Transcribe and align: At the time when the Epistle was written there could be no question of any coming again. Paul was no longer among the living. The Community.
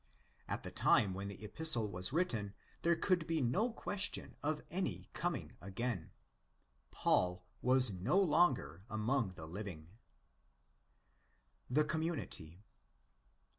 At 0.47 0.63
the 0.63 0.71
time 0.71 1.13
when 1.13 1.27
the 1.27 1.43
Epistle 1.43 1.87
was 1.87 2.11
written 2.11 2.55
there 2.81 2.95
could 2.95 3.27
be 3.27 3.39
no 3.39 3.71
question 3.71 4.35
of 4.41 4.63
any 4.71 5.11
coming 5.13 5.51
again. 5.61 6.09
Paul 6.89 7.45
was 7.61 7.91
no 7.91 8.19
longer 8.19 8.83
among 8.89 9.33
the 9.33 9.45
living. 9.45 9.91
The 11.69 11.83
Community. 11.83 12.63